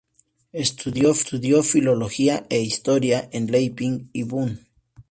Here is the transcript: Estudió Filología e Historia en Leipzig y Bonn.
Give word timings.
Estudió 0.51 1.61
Filología 1.61 2.47
e 2.49 2.59
Historia 2.61 3.29
en 3.31 3.51
Leipzig 3.51 4.09
y 4.13 4.23
Bonn. 4.23 4.65